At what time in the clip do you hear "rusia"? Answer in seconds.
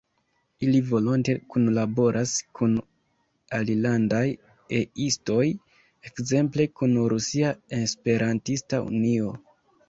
7.15-7.53